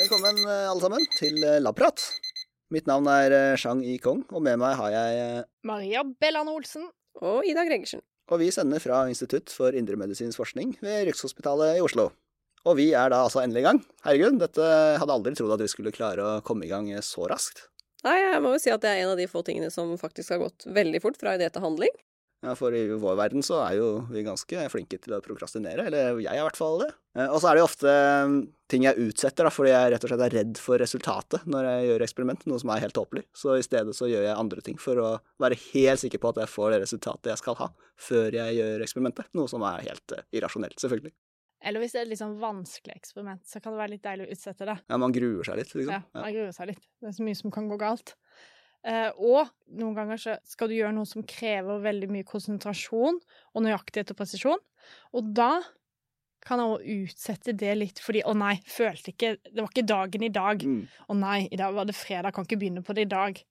Velkommen 0.00 0.38
eh, 0.48 0.66
alle 0.70 0.80
sammen 0.80 1.04
til 1.18 1.42
eh, 1.44 1.58
Labprat. 1.60 2.02
Mitt 2.72 2.86
navn 2.88 3.08
er 3.10 3.34
Chang 3.60 3.60
Shang 3.60 3.82
Yi 3.84 3.98
Kong, 4.00 4.22
og 4.32 4.42
med 4.46 4.56
meg 4.62 4.78
har 4.78 4.94
jeg 4.94 5.18
eh, 5.20 5.44
Maria 5.68 6.02
Bellane 6.02 6.54
Olsen. 6.54 6.88
Og 7.20 7.44
Ida 7.44 7.66
Gregersen. 7.68 8.00
Og 8.32 8.40
vi 8.40 8.48
sender 8.54 8.80
fra 8.80 9.02
Institutt 9.10 9.52
for 9.52 9.76
indremedisinsk 9.76 10.40
forskning 10.40 10.76
ved 10.80 11.04
Rikshospitalet 11.10 11.78
i 11.78 11.84
Oslo. 11.84 12.08
Og 12.64 12.78
vi 12.78 12.90
er 12.96 13.12
da 13.12 13.22
altså 13.26 13.42
endelig 13.42 13.64
i 13.64 13.68
gang. 13.68 13.80
Herregud, 14.06 14.38
dette 14.40 14.68
hadde 15.02 15.16
aldri 15.16 15.34
trodd 15.36 15.56
at 15.56 15.64
vi 15.64 15.70
skulle 15.72 15.92
klare 15.94 16.24
å 16.26 16.38
komme 16.46 16.64
i 16.64 16.70
gang 16.72 16.88
så 17.04 17.26
raskt. 17.28 17.66
Nei, 18.06 18.16
jeg 18.22 18.40
må 18.40 18.54
jo 18.54 18.62
si 18.62 18.72
at 18.72 18.80
det 18.80 18.94
er 18.94 19.02
en 19.02 19.12
av 19.12 19.20
de 19.20 19.28
få 19.28 19.42
tingene 19.44 19.68
som 19.74 19.92
faktisk 20.00 20.32
har 20.32 20.42
gått 20.46 20.64
veldig 20.70 21.02
fort 21.04 21.20
fra 21.20 21.36
idé 21.36 21.50
til 21.52 21.66
handling. 21.66 21.92
Ja, 22.40 22.54
For 22.56 22.72
i 22.72 22.86
vår 22.88 23.18
verden 23.18 23.42
så 23.44 23.58
er 23.66 23.74
jo 23.76 23.88
vi 24.08 24.22
ganske 24.24 24.62
flinke 24.72 24.96
til 24.96 25.12
å 25.12 25.18
prokrastinere, 25.20 25.84
eller 25.90 26.16
jeg 26.22 26.30
er 26.32 26.38
i 26.40 26.44
hvert 26.46 26.56
fall 26.56 26.78
det. 26.80 26.88
Eh, 27.18 27.28
Og 27.28 27.36
så 27.42 27.50
er 27.50 27.58
det 27.58 27.60
jo 27.60 27.66
ofte 27.68 27.92
mm, 28.30 28.36
ting 28.72 28.86
jeg 28.86 28.96
utsetter, 29.10 29.44
da, 29.44 29.52
fordi 29.52 29.74
jeg 29.74 29.90
rett 29.92 30.06
og 30.06 30.12
slett 30.12 30.24
er 30.24 30.36
redd 30.38 30.60
for 30.62 30.80
resultatet 30.80 31.44
når 31.44 31.68
jeg 31.68 31.88
gjør 31.90 32.04
eksperiment, 32.06 32.46
noe 32.48 32.62
som 32.62 32.72
er 32.72 32.80
helt 32.86 32.96
tåpelig. 32.96 33.26
Så 33.36 33.58
i 33.60 33.66
stedet 33.66 33.92
så 33.98 34.08
gjør 34.08 34.24
jeg 34.24 34.38
andre 34.40 34.64
ting 34.64 34.80
for 34.80 35.02
å 35.04 35.10
være 35.42 35.58
helt 35.74 36.00
sikker 36.00 36.22
på 36.22 36.32
at 36.32 36.40
jeg 36.46 36.52
får 36.54 36.72
det 36.72 36.82
resultatet 36.86 37.32
jeg 37.34 37.42
skal 37.42 37.58
ha, 37.60 37.68
før 38.08 38.38
jeg 38.40 38.56
gjør 38.56 38.86
eksperimentet. 38.86 39.28
Noe 39.36 39.52
som 39.52 39.66
er 39.68 39.84
helt 39.90 40.16
eh, 40.16 40.24
irrasjonelt, 40.40 40.78
selvfølgelig. 40.80 41.12
Eller 41.60 41.82
hvis 41.84 41.92
det 41.92 41.98
er 42.00 42.06
et 42.06 42.12
litt 42.14 42.22
sånn 42.22 42.38
vanskelig 42.40 42.94
eksperiment, 42.96 43.42
så 43.44 43.60
kan 43.60 43.74
det 43.74 43.82
være 43.82 43.92
litt 43.98 44.06
deilig 44.06 44.30
å 44.30 44.32
utsette 44.32 44.64
det. 44.70 44.78
Ja, 44.88 44.96
man 44.96 45.12
gruer 45.12 45.44
seg 45.44 45.60
litt, 45.60 45.74
liksom. 45.76 45.92
Ja. 45.92 46.00
man 46.16 46.32
gruer 46.32 46.54
seg 46.56 46.70
litt. 46.72 46.80
Det 47.04 47.10
er 47.10 47.18
så 47.18 47.26
mye 47.26 47.36
som 47.36 47.52
kan 47.52 47.68
gå 47.68 47.76
galt. 47.82 48.14
Eh, 48.88 49.10
og 49.20 49.50
noen 49.76 49.96
ganger 49.98 50.20
så 50.20 50.36
skal 50.48 50.70
du 50.70 50.76
gjøre 50.78 50.94
noe 50.96 51.08
som 51.08 51.24
krever 51.28 51.82
veldig 51.84 52.08
mye 52.12 52.24
konsentrasjon 52.28 53.18
og 53.20 53.62
nøyaktighet 53.66 54.14
og 54.14 54.20
presisjon. 54.22 54.62
Og 55.12 55.34
da 55.36 55.58
kan 56.40 56.62
jeg 56.62 56.72
også 56.72 56.94
utsette 57.04 57.52
det 57.60 57.74
litt 57.76 57.98
fordi 58.00 58.22
'å 58.24 58.32
nei, 58.32 58.54
følte 58.64 59.12
ikke 59.12 59.36
Det 59.44 59.60
var 59.60 59.68
ikke 59.68 59.86
dagen 59.86 60.22
i 60.24 60.30
dag'. 60.32 60.64
Mm. 60.64 60.88
'Å 61.08 61.16
nei, 61.18 61.48
i 61.52 61.56
dag 61.56 61.74
var 61.74 61.84
det 61.84 61.94
fredag, 61.94 62.32
kan 62.32 62.44
ikke 62.44 62.58
begynne 62.58 62.82
på 62.82 62.94
det 62.96 63.02
i 63.02 63.12
dag'. 63.12 63.42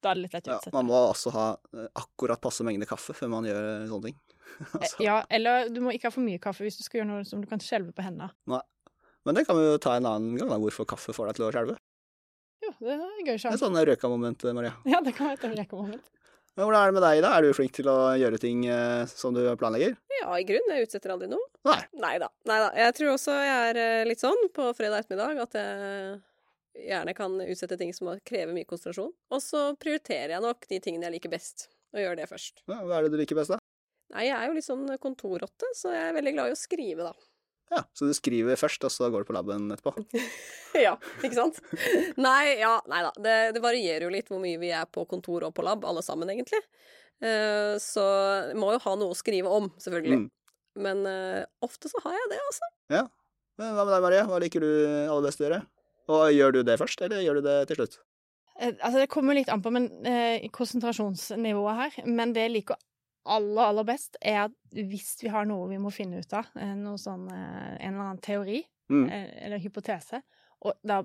Da 0.00 0.12
er 0.12 0.14
det 0.14 0.22
litt 0.22 0.32
lett 0.34 0.46
å 0.48 0.52
Ja, 0.52 0.58
utsette. 0.58 0.72
man 0.72 0.86
må 0.86 0.94
også 1.10 1.30
ha 1.32 1.56
eh, 1.74 1.88
akkurat 1.96 2.40
passe 2.40 2.62
mengde 2.64 2.86
kaffe 2.86 3.12
før 3.12 3.28
man 3.28 3.44
gjør 3.44 3.88
sånne 3.90 4.04
ting. 4.04 4.16
altså. 4.78 5.00
Eh, 5.00 5.04
Ja, 5.04 5.24
eller 5.28 5.68
du 5.68 5.80
må 5.80 5.90
ikke 5.92 6.04
ha 6.08 6.10
for 6.14 6.22
mye 6.22 6.38
kaffe 6.38 6.62
hvis 6.64 6.78
du 6.78 6.84
skal 6.84 7.00
gjøre 7.00 7.10
noe 7.10 7.24
som 7.24 7.40
du 7.40 7.46
kan 7.50 7.58
skjelve 7.58 7.92
på 7.92 8.02
hendene. 8.06 8.30
Men 9.26 9.34
det 9.34 9.46
kan 9.46 9.56
vi 9.56 9.66
jo 9.66 9.76
ta 9.78 9.96
en 9.96 10.06
annen 10.06 10.38
gang, 10.38 10.48
da, 10.48 10.56
hvorfor 10.56 10.86
kaffe 10.86 11.12
får 11.12 11.26
deg 11.26 11.36
til 11.36 11.44
å 11.44 11.52
skjelve. 11.52 11.76
Jo, 12.60 12.70
det 12.80 12.94
er 12.94 13.02
gøy 13.02 13.24
Det 13.26 13.34
er 13.34 13.42
sjanse. 13.44 13.60
sånn 13.62 13.78
røka-moment, 13.88 14.44
Maria. 14.56 14.72
Ja, 14.88 15.00
det 15.04 15.14
kan 15.16 15.30
være 15.30 15.38
et 15.52 15.58
rekkemoment. 15.62 16.10
Men 16.58 16.66
hvordan 16.66 16.80
er 16.82 16.90
det 16.90 16.96
med 16.98 17.04
deg, 17.06 17.20
da? 17.24 17.28
Er 17.38 17.42
du 17.46 17.54
flink 17.56 17.72
til 17.76 17.86
å 17.88 17.98
gjøre 18.20 18.38
ting 18.42 18.64
eh, 18.68 19.04
som 19.08 19.32
du 19.36 19.40
planlegger? 19.56 19.94
Ja, 20.18 20.32
i 20.36 20.44
grunnen. 20.44 20.72
Jeg 20.76 20.88
utsetter 20.88 21.14
aldri 21.14 21.28
noe. 21.30 21.46
Nei. 21.64 21.78
Nei 22.02 22.16
da. 22.20 22.28
Jeg 22.76 22.96
tror 22.98 23.12
også 23.14 23.36
jeg 23.38 23.70
er 23.70 23.80
eh, 23.80 24.02
litt 24.10 24.20
sånn 24.20 24.42
på 24.52 24.66
fredag 24.76 25.04
ettermiddag 25.06 25.40
at 25.46 25.56
jeg 25.56 26.90
gjerne 26.90 27.14
kan 27.16 27.38
utsette 27.46 27.78
ting 27.80 27.94
som 27.96 28.10
krever 28.26 28.52
mye 28.56 28.66
konsentrasjon. 28.68 29.14
Og 29.30 29.40
så 29.44 29.62
prioriterer 29.80 30.34
jeg 30.36 30.44
nok 30.44 30.68
de 30.68 30.80
tingene 30.82 31.08
jeg 31.08 31.16
liker 31.16 31.32
best, 31.32 31.68
og 31.94 32.02
gjør 32.02 32.18
det 32.20 32.28
først. 32.30 32.60
Ja, 32.66 32.82
hva 32.82 32.98
er 32.98 33.06
det 33.08 33.14
du 33.14 33.18
liker 33.22 33.38
best, 33.40 33.54
da? 33.54 33.60
Nei, 34.10 34.26
jeg 34.26 34.34
er 34.36 34.50
jo 34.50 34.56
litt 34.58 34.66
sånn 34.66 34.84
kontorrotte, 35.00 35.70
så 35.78 35.94
jeg 35.94 36.10
er 36.10 36.16
veldig 36.18 36.34
glad 36.34 36.50
i 36.50 36.54
å 36.56 36.58
skrive, 36.58 37.06
da. 37.06 37.14
Ja, 37.70 37.84
Så 37.94 38.08
du 38.08 38.14
skriver 38.16 38.58
først, 38.58 38.82
og 38.86 38.90
så 38.90 39.10
går 39.12 39.22
du 39.22 39.28
på 39.28 39.36
laben 39.36 39.68
etterpå? 39.70 39.94
ja, 40.86 40.96
ikke 41.22 41.36
sant? 41.36 41.60
Nei, 42.18 42.56
ja, 42.58 42.74
nei 42.90 43.04
da. 43.06 43.12
Det, 43.14 43.36
det 43.54 43.62
varierer 43.62 44.08
jo 44.08 44.14
litt 44.14 44.30
hvor 44.32 44.42
mye 44.42 44.58
vi 44.58 44.72
er 44.74 44.90
på 44.90 45.06
kontor 45.10 45.46
og 45.46 45.54
på 45.54 45.64
lab, 45.66 45.86
alle 45.86 46.02
sammen, 46.02 46.32
egentlig. 46.34 46.62
Uh, 47.22 47.76
så 47.78 48.02
må 48.58 48.72
jo 48.74 48.82
ha 48.82 48.96
noe 48.98 49.14
å 49.14 49.18
skrive 49.18 49.52
om, 49.54 49.70
selvfølgelig. 49.78 50.24
Mm. 50.24 50.28
Men 50.82 51.06
uh, 51.06 51.46
ofte 51.62 51.90
så 51.92 52.02
har 52.02 52.18
jeg 52.18 52.32
det, 52.34 52.42
altså. 52.48 52.70
Men 53.60 53.74
hva 53.76 53.84
med 53.84 53.92
deg, 53.92 54.04
Maria? 54.06 54.26
Hva 54.28 54.38
liker 54.40 54.64
du 54.64 54.70
aller 55.04 55.26
best 55.28 55.42
å 55.42 55.44
gjøre? 55.44 55.58
Og 56.10 56.22
gjør 56.32 56.54
du 56.56 56.62
det 56.66 56.78
først, 56.80 57.02
eller 57.04 57.20
gjør 57.22 57.38
du 57.38 57.46
det 57.46 57.56
til 57.68 57.80
slutt? 57.80 57.98
Eh, 58.56 58.72
Altså, 58.72 58.96
det 59.02 59.10
kommer 59.12 59.36
litt 59.36 59.50
an 59.52 59.62
på 59.62 59.72
men, 59.72 59.90
eh, 60.06 60.48
konsentrasjonsnivået 60.52 61.76
her, 61.80 62.06
men 62.06 62.32
det 62.32 62.46
jeg 62.46 62.54
liker 62.56 62.80
aller, 63.24 63.62
aller 63.62 63.84
best, 63.84 64.16
er 64.20 64.46
at 64.46 64.54
hvis 64.72 65.16
vi 65.22 65.28
har 65.28 65.44
noe 65.48 65.68
vi 65.68 65.78
må 65.78 65.90
finne 65.92 66.20
ut 66.22 66.32
av, 66.32 66.46
eh, 66.56 66.74
noe 66.78 66.98
sånn, 66.98 67.26
eh, 67.32 67.76
en 67.86 67.94
eller 67.94 68.04
annen 68.06 68.22
teori 68.24 68.62
Mm. 68.90 69.04
eh, 69.06 69.44
eller 69.46 69.58
hypotese, 69.62 70.18
og 70.66 70.74
da 70.82 71.04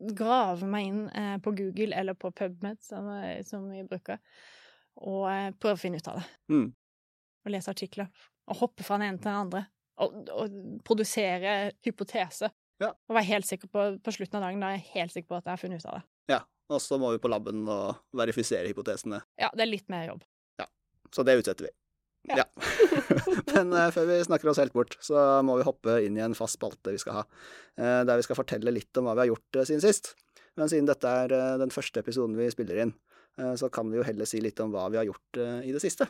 grave 0.00 0.64
meg 0.64 0.86
inn 0.86 1.40
på 1.42 1.52
Google 1.58 1.92
eller 1.94 2.14
på 2.14 2.30
PubMed, 2.32 2.78
som, 2.80 3.04
som 3.44 3.66
vi 3.68 3.82
bruker, 3.84 4.18
og 4.96 5.26
prøve 5.60 5.74
å 5.74 5.78
finne 5.78 5.98
ut 6.00 6.08
av 6.08 6.16
det. 6.22 6.24
Mm. 6.48 6.72
Og 7.44 7.52
lese 7.52 7.68
artikler, 7.68 8.08
og 8.48 8.56
hoppe 8.62 8.82
fra 8.86 8.96
den 8.96 9.08
ene 9.10 9.18
til 9.18 9.28
den 9.28 9.40
andre, 9.42 9.66
og, 9.98 10.16
og 10.30 10.56
produsere 10.86 11.72
hypotese. 11.84 12.48
Ja. 12.80 12.92
Og 13.10 13.16
være 13.18 13.28
helt 13.28 13.46
sikker 13.50 13.68
på, 13.68 13.84
på 14.00 14.14
slutten 14.14 14.38
av 14.38 14.46
dagen, 14.48 14.60
da 14.62 14.70
er 14.70 14.78
jeg 14.78 14.88
helt 14.94 15.12
sikker 15.12 15.28
på 15.28 15.36
at 15.40 15.44
jeg 15.44 15.52
har 15.52 15.62
funnet 15.66 15.82
ut 15.84 15.90
av 15.90 15.98
det. 15.98 16.04
Ja. 16.32 16.40
Og 16.70 16.80
så 16.84 16.98
må 17.00 17.10
vi 17.12 17.18
på 17.18 17.28
laben 17.32 17.62
og 17.68 17.96
verifisere 18.16 18.68
hypotesene. 18.68 19.20
Ja, 19.40 19.48
det 19.56 19.64
er 19.64 19.70
litt 19.72 19.88
mer 19.92 20.06
jobb. 20.10 20.24
Så 21.14 21.24
det 21.26 21.38
utsetter 21.40 21.68
vi. 21.68 21.74
Ja. 22.36 22.44
Men 23.54 23.72
uh, 23.72 23.88
før 23.94 24.08
vi 24.10 24.18
snakker 24.26 24.50
oss 24.50 24.60
helt 24.60 24.74
bort, 24.76 24.96
så 25.04 25.40
må 25.46 25.58
vi 25.58 25.66
hoppe 25.66 25.98
inn 26.04 26.18
i 26.18 26.24
en 26.24 26.36
fast 26.36 26.58
spalte 26.58 26.94
vi 26.94 27.02
skal 27.02 27.22
ha, 27.22 27.26
Uh, 27.78 28.02
der 28.02 28.18
vi 28.18 28.24
skal 28.26 28.34
fortelle 28.34 28.72
litt 28.74 28.98
om 28.98 29.06
hva 29.06 29.12
vi 29.14 29.22
har 29.22 29.28
gjort 29.28 29.56
uh, 29.60 29.62
siden 29.62 29.82
sist. 29.84 30.16
Men 30.58 30.66
siden 30.66 30.88
dette 30.88 31.06
er 31.06 31.30
den 31.60 31.70
første 31.70 32.00
episoden 32.02 32.32
vi 32.34 32.48
spiller 32.50 32.80
inn, 32.82 32.90
så 33.54 33.68
kan 33.70 33.86
vi 33.86 34.00
jo 34.00 34.02
heller 34.02 34.26
si 34.26 34.40
litt 34.42 34.58
om 34.58 34.72
hva 34.72 34.88
vi 34.90 34.98
har 34.98 35.06
gjort 35.06 35.38
i 35.62 35.70
det 35.70 35.78
siste. 35.78 36.08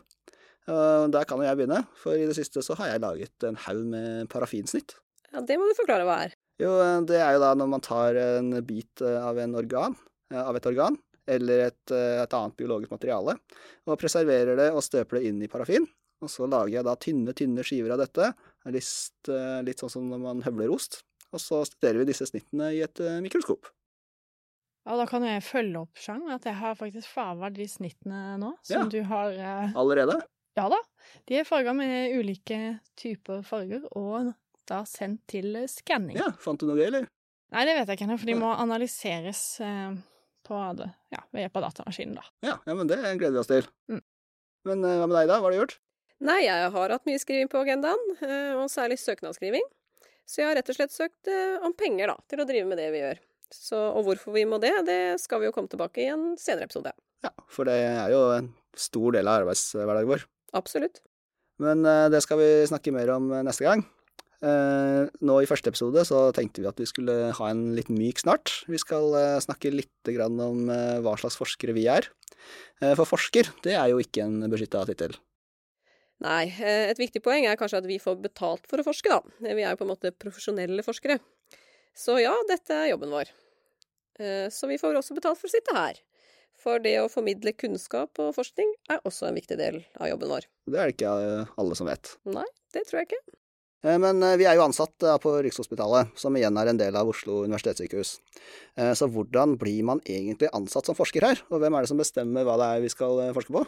Der 0.65 1.27
kan 1.29 1.37
jo 1.37 1.45
jeg 1.45 1.59
begynne, 1.59 1.83
for 1.93 2.17
i 2.17 2.25
det 2.25 2.33
siste 2.33 2.63
så 2.65 2.73
har 2.79 2.89
jeg 2.89 3.03
laget 3.03 3.45
en 3.45 3.59
haug 3.67 3.83
med 3.91 4.25
parafinsnitt. 4.33 4.95
Ja, 5.29 5.43
det 5.45 5.59
må 5.61 5.69
du 5.69 5.75
forklare 5.77 6.07
hva 6.09 6.15
er. 6.25 6.33
Jo, 6.57 6.71
det 7.05 7.21
er 7.21 7.37
jo 7.37 7.43
da 7.45 7.51
når 7.61 7.69
man 7.75 7.85
tar 7.85 8.17
en 8.23 8.49
bit 8.65 9.05
av 9.05 9.37
en 9.45 9.53
organ, 9.61 9.99
av 10.33 10.57
et 10.57 10.71
organ, 10.73 10.97
eller 11.29 11.65
et, 11.69 11.93
eh, 11.95 12.19
et 12.23 12.33
annet 12.37 12.57
biologisk 12.59 12.91
materiale, 12.93 13.37
og 13.87 13.99
preserverer 14.01 14.57
det 14.59 14.69
og 14.73 14.83
støper 14.85 15.19
det 15.19 15.29
inn 15.31 15.41
i 15.45 15.49
parafin. 15.51 15.87
Og 16.19 16.27
så 16.27 16.47
lager 16.51 16.73
jeg 16.79 16.83
da 16.83 16.95
tynne, 16.99 17.31
tynne 17.37 17.63
skiver 17.63 17.93
av 17.95 18.01
dette, 18.01 18.33
litt, 18.67 19.29
eh, 19.31 19.59
litt 19.63 19.79
sånn 19.79 19.91
som 19.93 20.09
når 20.11 20.19
man 20.25 20.41
høvler 20.43 20.73
ost. 20.75 21.03
Og 21.31 21.39
så 21.39 21.61
studerer 21.69 22.01
vi 22.01 22.09
disse 22.11 22.25
snittene 22.27 22.73
i 22.75 22.81
et 22.83 22.99
eh, 23.05 23.19
mikroskop. 23.23 23.69
Ja, 24.87 24.95
da 24.97 25.05
kan 25.05 25.23
jeg 25.27 25.43
følge 25.45 25.83
opp, 25.83 25.95
Sjang, 26.01 26.23
at 26.33 26.47
jeg 26.47 26.55
har 26.57 26.75
faktisk 26.79 27.07
farga 27.13 27.51
de 27.53 27.67
snittene 27.69 28.37
nå, 28.41 28.53
som 28.65 28.83
Ja. 28.83 28.89
du 28.89 28.99
har 29.05 29.31
eh, 29.37 29.73
Allerede? 29.77 30.17
Ja 30.57 30.65
da. 30.71 30.79
De 31.29 31.37
er 31.39 31.45
farga 31.47 31.71
med 31.77 32.15
ulike 32.17 32.79
typer 32.99 33.43
farger, 33.45 33.85
og 33.95 34.33
da 34.67 34.81
sendt 34.89 35.21
til 35.29 35.53
skanning. 35.71 36.17
Ja, 36.19 36.31
fant 36.41 36.59
du 36.59 36.65
noe 36.67 36.75
gøy, 36.79 36.87
eller? 36.89 37.07
Nei, 37.53 37.63
det 37.65 37.75
vet 37.77 37.87
jeg 37.87 37.97
ikke 37.99 38.07
ennå, 38.09 38.17
for 38.19 38.29
de 38.29 38.35
må 38.41 38.49
analyseres 38.59 39.43
eh, 39.63 39.93
på 40.49 40.61
det, 40.79 40.89
ja, 41.13 41.21
ved 41.31 41.45
hjelp 41.45 41.59
av 41.59 41.67
datamaskinen, 41.69 42.17
da. 42.19 42.25
Ja, 42.45 42.57
ja, 42.65 42.75
men 42.75 42.89
det 42.89 42.99
gleder 42.99 43.37
vi 43.37 43.43
oss 43.43 43.51
til. 43.51 43.69
Mm. 43.91 44.01
Men 44.69 44.83
eh, 44.83 44.97
hva 44.99 45.07
med 45.07 45.17
deg, 45.21 45.31
da? 45.31 45.39
Hva 45.39 45.47
har 45.47 45.55
du 45.55 45.61
gjort? 45.61 45.77
Nei, 46.19 46.41
jeg 46.43 46.71
har 46.75 46.93
hatt 46.95 47.07
mye 47.07 47.21
skriving 47.21 47.49
på 47.51 47.61
agendaen, 47.61 48.01
eh, 48.19 48.55
og 48.59 48.67
særlig 48.73 48.99
søknadsskriving. 48.99 49.65
Så 50.29 50.43
jeg 50.43 50.49
har 50.49 50.59
rett 50.59 50.69
og 50.69 50.77
slett 50.77 50.93
søkt 50.93 51.29
eh, 51.31 51.57
om 51.65 51.73
penger, 51.77 52.11
da, 52.11 52.17
til 52.29 52.43
å 52.43 52.47
drive 52.49 52.67
med 52.69 52.81
det 52.81 52.89
vi 52.93 53.01
gjør. 53.01 53.21
Så, 53.49 53.77
og 53.77 54.03
hvorfor 54.05 54.35
vi 54.35 54.45
må 54.45 54.59
det, 54.61 54.73
det 54.85 54.99
skal 55.23 55.41
vi 55.41 55.47
jo 55.49 55.53
komme 55.55 55.71
tilbake 55.71 56.03
i 56.03 56.09
en 56.13 56.33
senere 56.37 56.67
episode. 56.69 56.91
Ja, 57.25 57.31
for 57.49 57.65
det 57.69 57.79
er 57.81 58.11
jo 58.13 58.25
en 58.35 58.51
stor 58.77 59.15
del 59.15 59.29
av 59.29 59.41
arbeidshverdagen 59.41 60.11
vår. 60.11 60.25
Absolutt. 60.59 61.01
Men 61.59 61.81
eh, 61.87 62.07
det 62.13 62.21
skal 62.23 62.39
vi 62.39 62.49
snakke 62.69 62.93
mer 62.95 63.09
om 63.15 63.31
eh, 63.33 63.45
neste 63.47 63.65
gang. 63.65 63.83
Eh, 64.39 65.09
nå 65.27 65.35
i 65.43 65.47
første 65.49 65.67
episode 65.71 65.99
så 66.07 66.19
tenkte 66.35 66.61
vi 66.63 66.69
at 66.69 66.77
vi 66.79 66.87
skulle 66.87 67.15
ha 67.35 67.49
en 67.51 67.63
litt 67.75 67.89
myk 67.91 68.21
snart. 68.21 68.53
Vi 68.71 68.79
skal 68.79 69.11
eh, 69.19 69.39
snakke 69.43 69.71
litt 69.73 70.11
om 70.31 70.69
eh, 70.71 70.99
hva 71.03 71.15
slags 71.19 71.35
forskere 71.39 71.75
vi 71.75 71.87
er. 71.91 72.07
Eh, 72.79 72.93
for 72.95 73.03
forsker, 73.09 73.51
det 73.65 73.75
er 73.75 73.89
jo 73.91 73.99
ikke 73.99 74.23
en 74.23 74.45
beskytta 74.51 74.85
tittel. 74.87 75.17
Nei, 76.23 76.49
et 76.51 76.99
viktig 76.99 77.21
poeng 77.23 77.45
er 77.47 77.55
kanskje 77.59 77.79
at 77.79 77.87
vi 77.87 77.95
får 77.99 78.17
betalt 78.19 78.65
for 78.67 78.81
å 78.81 78.83
forske, 78.83 79.07
da. 79.11 79.21
Vi 79.39 79.63
er 79.63 79.71
jo 79.71 79.79
på 79.79 79.85
en 79.87 79.91
måte 79.93 80.11
profesjonelle 80.11 80.83
forskere. 80.83 81.19
Så 81.95 82.17
ja, 82.19 82.33
dette 82.47 82.75
er 82.75 82.89
jobben 82.93 83.11
vår. 83.11 83.31
Eh, 84.19 84.47
Så 84.51 84.67
vi 84.71 84.79
får 84.79 84.99
også 84.99 85.15
betalt 85.15 85.39
for 85.39 85.47
å 85.47 85.53
sitte 85.53 85.75
her. 85.75 85.99
For 86.59 86.79
det 86.83 86.97
å 86.99 87.07
formidle 87.11 87.53
kunnskap 87.55 88.19
og 88.19 88.33
forskning 88.35 88.71
er 88.91 88.99
også 89.07 89.29
en 89.29 89.37
viktig 89.39 89.55
del 89.59 89.81
av 89.99 90.09
jobben 90.11 90.31
vår. 90.31 90.47
Det 90.67 90.79
er 90.79 90.89
det 90.91 90.95
ikke 90.97 91.13
alle 91.59 91.77
som 91.79 91.87
vet. 91.87 92.11
Nei, 92.27 92.47
det 92.75 92.83
tror 92.87 92.99
jeg 92.99 93.11
ikke. 93.11 93.21
Eh, 93.85 93.97
Men 93.99 94.23
eh, 94.23 94.37
vi 94.39 94.47
er 94.49 94.57
jo 94.59 94.65
ansatt 94.65 95.03
eh, 95.07 95.17
på 95.23 95.35
Rikshospitalet, 95.45 96.15
som 96.19 96.35
igjen 96.35 96.57
er 96.59 96.71
en 96.71 96.79
del 96.79 96.95
av 96.99 97.07
Oslo 97.11 97.43
universitetssykehus. 97.45 98.17
Eh, 98.75 98.93
Så 98.93 99.07
hvordan 99.07 99.57
blir 99.61 99.83
man 99.87 100.01
egentlig 100.05 100.51
ansatt 100.53 100.89
som 100.89 100.97
forsker 100.97 101.23
her, 101.23 101.43
og 101.49 101.61
hvem 101.63 101.75
er 101.77 101.85
det 101.85 101.91
som 101.93 102.01
bestemmer 102.01 102.47
hva 102.47 102.57
det 102.59 102.73
er 102.73 102.83
vi 102.83 102.91
skal 102.91 103.29
forske 103.35 103.55
på? 103.55 103.63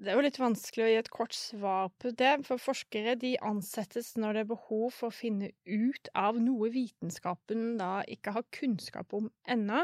Det 0.00 0.08
er 0.08 0.16
jo 0.16 0.24
litt 0.24 0.38
vanskelig 0.40 0.84
å 0.86 0.88
gi 0.88 0.96
et 0.96 1.10
kort 1.12 1.34
svar 1.36 1.90
på 2.00 2.10
det, 2.16 2.30
for 2.46 2.56
forskere 2.56 3.18
de 3.20 3.34
ansettes 3.44 4.14
når 4.16 4.32
det 4.32 4.42
er 4.46 4.48
behov 4.54 4.86
for 4.96 5.10
å 5.10 5.12
finne 5.12 5.50
ut 5.68 6.08
av 6.16 6.38
noe 6.40 6.70
vitenskapen 6.72 7.74
da 7.76 7.98
ikke 8.08 8.32
har 8.32 8.46
kunnskap 8.56 9.12
om 9.18 9.28
ennå. 9.44 9.82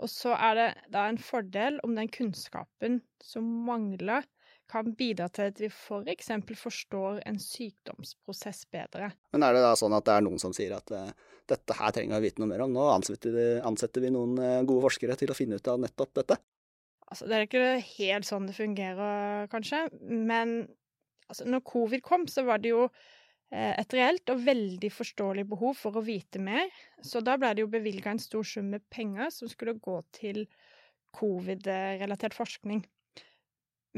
Og 0.00 0.08
så 0.08 0.32
er 0.32 0.56
det 0.56 0.68
da 0.96 1.04
en 1.10 1.20
fordel 1.20 1.76
om 1.84 1.92
den 1.92 2.08
kunnskapen 2.08 3.02
som 3.20 3.44
mangler, 3.68 4.24
kan 4.70 4.94
bidra 4.96 5.26
til 5.34 5.50
at 5.50 5.60
vi 5.60 5.68
f.eks. 5.68 6.30
For 6.46 6.62
forstår 6.68 7.20
en 7.26 7.40
sykdomsprosess 7.42 8.64
bedre. 8.72 9.10
Men 9.34 9.46
er 9.46 9.56
det 9.56 9.64
da 9.66 9.74
sånn 9.78 9.96
at 9.96 10.06
det 10.06 10.14
er 10.16 10.24
noen 10.26 10.40
som 10.42 10.54
sier 10.56 10.76
at 10.78 10.94
uh, 10.94 11.10
dette 11.50 11.76
her 11.76 11.94
trenger 11.96 12.22
vi 12.22 12.30
vite 12.30 12.42
noe 12.42 12.52
mer 12.52 12.64
om, 12.64 12.72
nå 12.74 12.86
ansetter 12.94 13.34
vi, 13.34 13.46
ansetter 13.66 14.04
vi 14.04 14.14
noen 14.14 14.38
uh, 14.38 14.62
gode 14.62 14.86
forskere 14.86 15.18
til 15.18 15.32
å 15.32 15.36
finne 15.36 15.58
ut 15.58 15.70
av 15.70 15.82
nettopp 15.82 16.14
dette? 16.22 16.38
Altså, 17.10 17.26
det 17.26 17.36
er 17.36 17.46
ikke 17.48 17.70
helt 17.98 18.28
sånn 18.28 18.46
det 18.46 18.54
fungerer, 18.54 19.48
kanskje, 19.50 19.82
men 20.06 20.60
altså, 21.26 21.46
når 21.50 21.64
covid 21.66 22.04
kom, 22.06 22.28
så 22.30 22.44
var 22.46 22.62
det 22.62 22.70
jo 22.70 22.84
eh, 22.86 23.74
et 23.74 23.96
reelt 23.96 24.30
og 24.30 24.44
veldig 24.46 24.92
forståelig 24.94 25.46
behov 25.50 25.74
for 25.80 25.98
å 25.98 26.04
vite 26.06 26.38
mer, 26.42 26.70
så 27.02 27.22
da 27.26 27.34
ble 27.40 27.50
det 27.56 27.64
jo 27.64 27.72
bevilga 27.72 28.14
en 28.14 28.22
stor 28.22 28.46
sum 28.46 28.70
med 28.76 28.86
penger 28.94 29.32
som 29.34 29.50
skulle 29.50 29.74
gå 29.82 29.96
til 30.14 30.44
covid-relatert 31.18 32.36
forskning. 32.38 32.84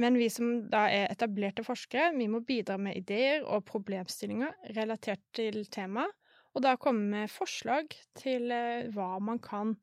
Men 0.00 0.16
vi 0.16 0.28
som 0.32 0.54
da 0.72 0.86
er 0.88 1.10
etablerte 1.12 1.64
forskere, 1.66 2.14
vi 2.16 2.28
må 2.32 2.40
bidra 2.46 2.78
med 2.80 2.96
ideer 2.96 3.44
og 3.44 3.66
problemstillinger 3.68 4.72
relatert 4.78 5.20
til 5.36 5.66
temaet, 5.72 6.14
og 6.52 6.64
da 6.64 6.76
komme 6.80 7.08
med 7.12 7.32
forslag 7.32 7.92
til 8.18 8.50
eh, 8.52 8.88
hva 8.92 9.16
man 9.24 9.38
kan 9.40 9.74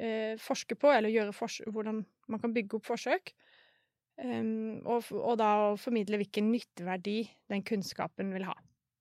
eh, 0.00 0.36
forske 0.40 0.76
på, 0.80 0.88
eller 0.92 1.32
hvordan 1.72 2.00
man 2.32 2.40
kan 2.40 2.54
bygge 2.56 2.78
opp 2.78 2.88
forsøk. 2.88 3.34
Um, 4.14 4.78
og, 4.86 5.08
og, 5.10 5.32
da 5.40 5.74
formidle 5.80 6.20
hvilken 6.20 6.52
nytteverdi 6.52 7.16
den 7.50 7.64
kunnskapen 7.66 8.30
vil 8.30 8.46
ha. 8.46 8.54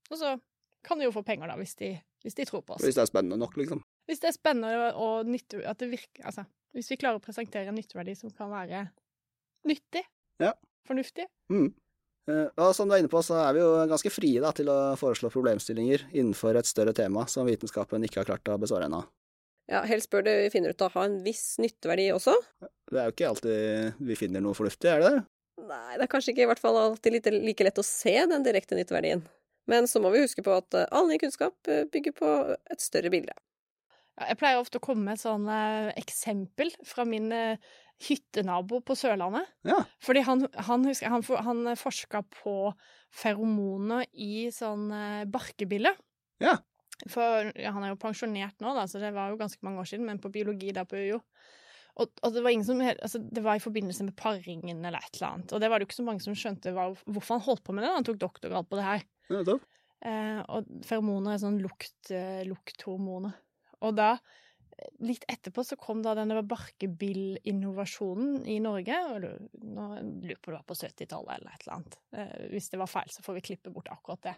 Og 0.10 0.18
så 0.18 0.32
kan 0.84 0.98
de 0.98 1.06
jo 1.06 1.14
få 1.14 1.22
penger, 1.28 1.52
da, 1.52 1.58
hvis 1.60 1.76
de, 1.80 1.92
hvis 2.26 2.40
de 2.40 2.48
tror 2.50 2.64
på 2.66 2.76
oss. 2.76 2.84
Hvis 2.84 2.98
det 2.98 3.04
er 3.06 3.12
spennende 3.12 3.38
nok, 3.38 3.54
liksom. 3.62 3.84
Hvis 4.10 4.24
det 4.24 4.32
er 4.32 4.36
spennende 4.36 4.90
og 5.00 5.30
nytte, 5.30 5.62
at 5.70 5.80
det 5.80 5.92
virker 5.94 6.26
Altså, 6.28 6.48
hvis 6.74 6.90
vi 6.92 6.98
klarer 7.00 7.22
å 7.22 7.24
presentere 7.24 7.70
en 7.70 7.78
nytteverdi 7.78 8.18
som 8.20 8.34
kan 8.34 8.50
være 8.52 8.88
nyttig, 9.70 10.02
ja. 10.42 10.54
fornuftig. 10.88 11.28
Mm. 11.52 11.72
Uh, 12.30 12.48
og 12.56 12.72
som 12.78 12.88
du 12.88 12.96
er 12.96 13.04
inne 13.04 13.12
på, 13.12 13.20
så 13.26 13.36
er 13.42 13.58
vi 13.58 13.62
jo 13.64 13.72
ganske 13.92 14.12
frie 14.14 14.40
da, 14.44 14.54
til 14.56 14.72
å 14.72 14.78
foreslå 15.00 15.32
problemstillinger 15.34 16.08
innenfor 16.14 16.56
et 16.56 16.70
større 16.70 16.96
tema 16.96 17.26
som 17.28 17.50
vitenskapen 17.50 18.06
ikke 18.08 18.22
har 18.22 18.32
klart 18.32 18.54
å 18.54 18.58
besvare 18.62 18.88
ennå. 18.88 19.04
Ja, 19.72 19.84
helst 19.88 20.10
bør 20.12 20.26
det 20.26 20.36
vi 20.42 20.50
finner 20.52 20.74
ut 20.74 20.82
av 20.84 20.96
ha 20.98 21.06
en 21.08 21.22
viss 21.24 21.58
nytteverdi 21.62 22.10
også. 22.16 22.34
Det 22.92 23.00
er 23.00 23.08
jo 23.08 23.16
ikke 23.16 23.30
alltid 23.30 24.02
vi 24.10 24.18
finner 24.20 24.44
noe 24.44 24.58
fornuftig, 24.58 24.90
er 24.92 25.04
det 25.04 25.12
det? 25.12 25.22
Nei, 25.64 25.96
det 25.96 26.06
er 26.06 26.12
kanskje 26.12 26.34
ikke 26.34 26.44
i 26.44 26.50
hvert 26.50 26.62
fall 26.64 26.80
alltid 26.80 27.16
like, 27.16 27.32
like 27.32 27.68
lett 27.68 27.80
å 27.80 27.86
se 27.88 28.16
den 28.30 28.44
direkte 28.44 28.76
nytteverdien. 28.76 29.24
Men 29.72 29.88
så 29.88 30.02
må 30.04 30.12
vi 30.12 30.24
huske 30.26 30.44
på 30.44 30.56
at 30.58 30.76
eh, 30.76 30.90
all 30.92 31.08
ny 31.08 31.18
kunnskap 31.22 31.56
eh, 31.72 31.86
bygger 31.92 32.16
på 32.18 32.32
et 32.74 32.84
større 32.84 33.12
bilde. 33.14 33.36
Jeg 34.14 34.38
pleier 34.38 34.62
ofte 34.62 34.78
å 34.78 34.84
komme 34.84 35.08
med 35.08 35.18
et 35.18 35.24
sånn 35.24 35.48
eh, 35.50 35.90
eksempel 35.98 36.70
fra 36.86 37.06
min 37.08 37.32
eh, 37.34 37.72
hyttenabo 38.04 38.82
på 38.86 38.98
Sørlandet. 38.98 39.50
Ja. 39.66 39.80
Fordi 40.04 40.22
han, 40.28 40.46
han, 40.68 40.86
husker, 40.86 41.10
han, 41.14 41.26
han 41.48 41.80
forska 41.80 42.22
på 42.42 42.58
feromoner 43.14 44.06
i 44.14 44.52
sånn 44.54 44.86
eh, 44.94 45.24
barkebille. 45.30 45.96
Ja. 46.44 46.60
For 47.10 47.50
ja, 47.58 47.74
han 47.74 47.84
er 47.86 47.94
jo 47.94 48.00
pensjonert 48.02 48.62
nå, 48.64 48.76
da, 48.78 48.86
så 48.88 49.02
det 49.02 49.12
var 49.16 49.32
jo 49.32 49.40
ganske 49.42 49.66
mange 49.66 49.82
år 49.82 49.90
siden, 49.90 50.06
men 50.08 50.22
på 50.24 50.32
biologi 50.34 50.72
der 50.76 50.88
på 50.88 51.00
UiO. 51.00 51.20
Og, 51.94 52.10
og, 52.26 52.30
det 52.34 52.42
var 52.42 52.50
ingen 52.50 52.66
som 52.66 52.80
altså, 52.82 53.20
Det 53.22 53.44
var 53.46 53.60
i 53.60 53.62
forbindelse 53.62 54.08
med 54.08 54.16
paringen 54.18 54.80
eller 54.82 54.98
et 54.98 55.20
eller 55.20 55.28
annet. 55.28 55.52
Og 55.54 55.62
det 55.62 55.70
var 55.70 55.78
det 55.78 55.86
jo 55.86 55.92
ikke 55.92 56.00
så 56.00 56.06
mange 56.08 56.24
som 56.26 56.38
skjønte 56.38 56.74
hva, 56.74 56.88
hvorfor 57.06 57.38
han 57.38 57.46
holdt 57.46 57.62
på 57.66 57.76
med 57.76 57.86
det. 57.86 57.92
Da. 57.92 58.00
Han 58.00 58.08
tok 58.08 58.22
doktorgrad 58.24 58.70
på 58.70 58.80
det 58.80 58.88
her. 58.88 59.04
Ja, 59.30 59.44
eh, 60.10 60.40
og 60.50 60.72
feromoner 60.88 61.36
er 61.36 61.44
sånn 61.44 61.62
lukt, 61.62 62.00
eh, 62.10 62.42
lukthormoner. 62.50 63.38
Og 63.84 63.96
da, 63.98 64.16
litt 65.04 65.26
etterpå, 65.30 65.64
så 65.66 65.78
kom 65.80 66.02
da 66.04 66.16
denne 66.18 66.42
barkebillinnovasjonen 66.50 68.46
i 68.50 68.60
Norge. 68.64 68.98
Og 69.12 69.28
nå 69.64 69.90
lurer 70.24 70.40
på 70.40 70.52
det 70.52 70.58
var 70.58 70.66
på 70.70 70.78
70-tallet 70.80 71.36
eller 71.38 71.52
et 71.54 71.66
eller 71.66 71.76
annet. 71.78 72.00
Eh, 72.16 72.34
hvis 72.54 72.72
det 72.74 72.82
var 72.82 72.92
feil, 72.92 73.12
så 73.14 73.26
får 73.26 73.40
vi 73.40 73.46
klippe 73.52 73.74
bort 73.74 73.92
akkurat 73.94 74.30
det. 74.30 74.36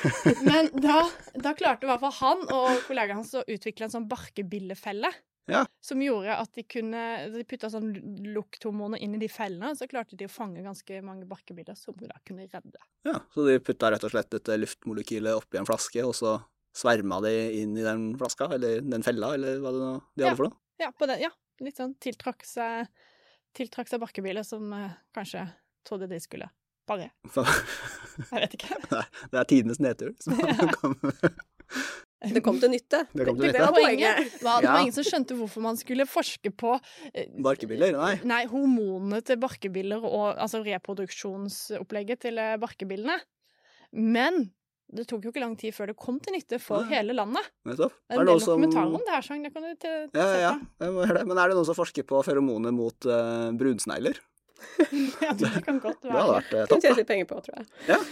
Men 0.48 0.72
da, 0.74 1.04
da 1.34 1.54
klarte 1.58 1.86
i 1.86 1.90
hvert 1.92 2.04
fall 2.04 2.18
han 2.22 2.44
og 2.48 2.84
kollegaen 2.88 3.22
hans 3.22 3.34
å 3.36 3.46
utvikle 3.46 3.88
en 3.88 3.96
sånn 3.98 4.10
barkebillefelle. 4.10 5.12
Ja. 5.46 5.60
Som 5.78 6.00
gjorde 6.02 6.34
at 6.42 6.56
de 6.58 6.64
kunne 6.66 7.02
De 7.30 7.44
putta 7.46 7.68
sånn 7.70 7.92
lukthormoner 8.34 8.98
inn 8.98 9.14
i 9.14 9.20
de 9.22 9.28
fellene, 9.30 9.70
og 9.70 9.78
så 9.78 9.86
klarte 9.86 10.18
de 10.18 10.26
å 10.26 10.32
fange 10.32 10.64
ganske 10.64 10.98
mange 11.06 11.28
barkebiller 11.30 11.78
som 11.78 11.94
de 12.00 12.08
da 12.10 12.18
kunne 12.26 12.48
redde. 12.50 12.82
Ja, 13.06 13.20
Så 13.30 13.46
de 13.46 13.60
putta 13.62 13.92
rett 13.94 14.02
og 14.02 14.10
slett 14.10 14.34
et 14.34 14.50
luftmolekyl 14.58 15.30
oppi 15.36 15.60
en 15.60 15.68
flaske, 15.68 16.02
og 16.02 16.16
så 16.18 16.40
sverma 16.76 17.18
de 17.24 17.32
inn 17.62 17.76
i 17.78 17.84
den 17.86 18.10
flaska, 18.20 18.50
eller 18.56 18.82
den 18.84 19.04
fella, 19.06 19.32
eller 19.38 19.58
hva 19.62 19.72
det 19.74 19.80
nå 19.82 19.92
de 20.16 20.26
hadde 20.26 20.36
for 20.42 20.50
noe? 20.50 20.58
Ja, 20.82 20.90
på 20.92 21.08
den, 21.08 21.22
ja. 21.24 21.32
Litt 21.64 21.78
sånn 21.80 21.94
tiltrakk 22.04 22.44
seg, 22.44 22.90
tiltrakk 23.56 23.88
seg 23.88 24.02
barkebiler 24.02 24.44
som 24.44 24.68
eh, 24.76 24.90
kanskje 25.16 25.46
trodde 25.88 26.08
de 26.10 26.18
skulle 26.20 26.50
bare 26.86 27.08
Jeg 28.30 28.42
vet 28.42 28.56
ikke. 28.58 28.76
Nei, 28.92 29.04
det 29.32 29.40
er 29.40 29.48
tidenes 29.50 29.80
nedtur 29.82 30.12
som 30.22 30.36
ja. 30.44 31.32
Det 32.26 32.40
kom 32.42 32.56
til 32.60 32.70
nytte. 32.72 33.02
Det, 33.12 33.24
kom 33.28 33.36
til 33.38 33.48
nytte. 33.50 33.56
det 33.58 33.64
var 33.64 33.74
poenget. 33.76 34.20
Var, 34.42 34.60
det 34.62 34.66
Ja. 34.68 34.72
var 34.72 34.80
ingen 34.84 34.94
som 34.96 35.04
skjønte 35.06 35.36
hvorfor 35.38 35.62
man 35.64 35.76
skulle 35.78 36.06
forske 36.08 36.50
på 36.58 36.72
eh, 37.12 37.26
Barkebiller? 37.44 37.92
Nei. 37.96 38.12
Nei, 38.26 38.42
hormonene 38.50 39.20
til 39.26 39.38
barkebiller 39.42 40.04
og 40.06 40.32
altså 40.42 40.62
reproduksjonsopplegget 40.64 42.22
til 42.26 42.40
eh, 42.42 42.54
barkebillene. 42.62 43.18
Men 43.96 44.46
det 44.86 45.04
tok 45.10 45.24
jo 45.26 45.32
ikke 45.32 45.42
lang 45.42 45.56
tid 45.58 45.74
før 45.74 45.90
det 45.90 45.96
kom 45.98 46.18
til 46.22 46.36
nytte 46.36 46.60
for 46.62 46.84
ja. 46.86 47.00
hele 47.00 47.16
landet. 47.16 47.48
Nettopp. 47.66 47.96
Det 48.06 48.14
er 48.14 48.20
Er 48.20 48.22
det 48.22 48.30
noen 48.30 48.44
som 48.44 48.62
om 48.62 49.02
det 49.02 49.10
her, 49.10 49.24
Sang. 49.26 49.42
Det 49.42 49.50
kan 49.54 49.66
du 49.66 49.72
til, 49.74 50.06
til 50.12 50.20
Ja, 50.20 50.26
ja, 50.30 50.38
ja. 50.44 50.52
Jeg 50.84 50.94
må 50.94 51.02
høre 51.02 51.18
det. 51.18 51.26
Men 51.26 51.40
er 51.42 51.50
det 51.50 51.58
noen 51.58 51.66
som 51.66 51.78
forsker 51.78 52.06
på 52.06 52.22
feromoner 52.26 52.74
mot 52.74 53.08
uh, 53.10 53.50
brunsnegler? 53.58 54.20
ja, 55.24 55.34
det 55.36 55.50
kan 55.66 55.82
godt 55.82 56.00
Det 56.04 56.12
hadde 56.12 56.22
være. 56.22 56.38
vært 56.38 56.52
uh, 56.52 56.54
Kunne 56.54 56.70
topp. 56.70 56.84
tjene 56.86 57.00
litt 57.00 57.10
penger 57.10 57.30
på, 57.32 57.40
tror 57.48 57.58
jeg. 57.58 58.06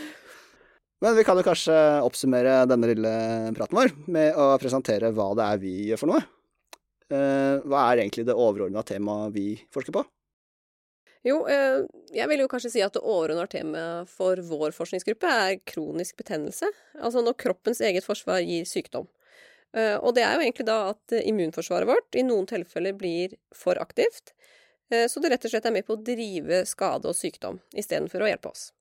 Men 1.05 1.17
vi 1.19 1.25
kan 1.27 1.39
jo 1.39 1.47
kanskje 1.47 1.79
oppsummere 2.07 2.59
denne 2.71 2.91
lille 2.91 3.15
praten 3.57 3.79
vår 3.79 3.95
med 4.15 4.39
å 4.41 4.51
presentere 4.63 5.13
hva 5.15 5.31
det 5.39 5.47
er 5.47 5.63
vi 5.63 5.75
gjør 5.93 6.03
for 6.03 6.15
noe. 6.15 6.27
Uh, 7.13 7.63
hva 7.69 7.87
er 7.93 8.03
egentlig 8.03 8.27
det 8.27 8.35
overordna 8.35 8.83
temaet 8.87 9.35
vi 9.37 9.49
forsker 9.71 9.95
på? 9.95 10.03
Jo, 11.25 11.39
eh, 11.49 11.81
jeg 12.13 12.29
vil 12.29 12.43
jo 12.43 12.49
kanskje 12.53 12.71
si 12.75 12.83
at 12.85 12.93
det 12.93 13.01
overordnede 13.01 13.49
temaet 13.55 14.11
for 14.13 14.41
vår 14.45 14.75
forskningsgruppe 14.77 15.29
er 15.33 15.61
kronisk 15.65 16.19
betennelse. 16.21 16.69
Altså 17.01 17.23
når 17.25 17.39
kroppens 17.41 17.81
eget 17.81 18.05
forsvar 18.05 18.43
gir 18.45 18.67
sykdom. 18.69 19.09
Eh, 19.73 19.97
Og 19.97 20.15
det 20.15 20.23
er 20.23 20.35
jo 20.37 20.45
egentlig 20.45 20.67
da 20.69 20.91
at 20.93 21.15
immunforsvaret 21.25 21.89
vårt 21.89 22.15
i 22.15 22.27
noen 22.27 22.47
tilfeller 22.47 22.93
blir 22.93 23.39
for 23.57 23.81
aktivt, 23.81 24.35
eh, 24.93 25.07
så 25.09 25.21
det 25.21 25.33
rett 25.33 25.47
og 25.49 25.51
slett 25.55 25.65
er 25.65 25.73
med 25.73 25.87
på 25.87 25.97
å 25.97 26.05
drive 26.05 26.67
skade 26.69 27.09
og 27.09 27.17
sykdom 27.17 27.61
istedenfor 27.73 28.21
å 28.21 28.29
hjelpe 28.29 28.53
oss. 28.53 28.73